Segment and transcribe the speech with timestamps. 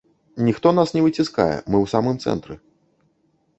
[0.47, 2.61] Ніхто нас не выціскае, мы ў самым цэнтры.